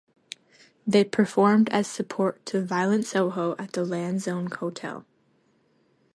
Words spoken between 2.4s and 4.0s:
to Violent Soho at the